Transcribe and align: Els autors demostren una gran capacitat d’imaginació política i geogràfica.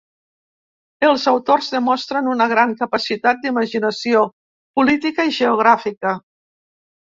Els 1.09 1.25
autors 1.31 1.67
demostren 1.73 2.29
una 2.31 2.47
gran 2.53 2.73
capacitat 2.79 3.43
d’imaginació 3.45 4.25
política 4.81 5.27
i 5.31 5.37
geogràfica. 5.41 6.17